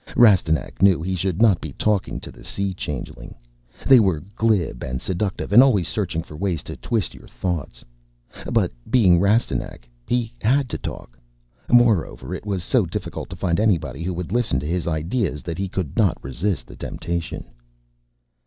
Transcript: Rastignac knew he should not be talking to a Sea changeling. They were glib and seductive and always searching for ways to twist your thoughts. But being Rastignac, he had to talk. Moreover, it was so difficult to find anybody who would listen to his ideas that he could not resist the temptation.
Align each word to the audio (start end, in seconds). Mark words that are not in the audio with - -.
Rastignac 0.15 0.81
knew 0.81 1.03
he 1.03 1.13
should 1.15 1.43
not 1.43 1.61
be 1.61 1.73
talking 1.73 2.19
to 2.21 2.31
a 2.31 2.43
Sea 2.43 2.73
changeling. 2.73 3.35
They 3.85 3.99
were 3.99 4.23
glib 4.35 4.83
and 4.83 4.99
seductive 4.99 5.53
and 5.53 5.61
always 5.61 5.87
searching 5.87 6.23
for 6.23 6.35
ways 6.35 6.63
to 6.63 6.75
twist 6.75 7.13
your 7.13 7.27
thoughts. 7.27 7.85
But 8.51 8.71
being 8.89 9.19
Rastignac, 9.19 9.87
he 10.07 10.33
had 10.41 10.69
to 10.69 10.79
talk. 10.79 11.19
Moreover, 11.69 12.33
it 12.33 12.47
was 12.47 12.63
so 12.63 12.87
difficult 12.87 13.29
to 13.29 13.35
find 13.35 13.59
anybody 13.59 14.01
who 14.01 14.15
would 14.15 14.31
listen 14.31 14.59
to 14.61 14.65
his 14.67 14.87
ideas 14.87 15.43
that 15.43 15.59
he 15.59 15.69
could 15.69 15.95
not 15.95 16.17
resist 16.23 16.65
the 16.65 16.75
temptation. 16.75 17.45